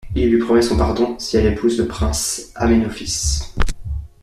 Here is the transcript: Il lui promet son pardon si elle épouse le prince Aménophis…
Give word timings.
Il 0.15 0.31
lui 0.31 0.39
promet 0.39 0.63
son 0.63 0.77
pardon 0.77 1.15
si 1.19 1.37
elle 1.37 1.45
épouse 1.53 1.77
le 1.77 1.85
prince 1.85 2.51
Aménophis… 2.55 3.53